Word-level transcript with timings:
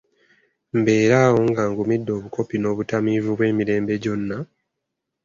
Mbeere 0.79 1.15
awo 1.25 1.39
nga 1.49 1.63
ngumidde 1.71 2.11
obukopi 2.17 2.55
n’obutamiivu 2.59 3.29
bwo 3.35 3.43
emirembe 3.51 3.93
gyonna? 4.03 4.37